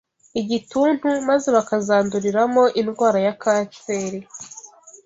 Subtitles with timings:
[0.41, 4.19] igituntu maze bakazanduriramo indwara ya kanseri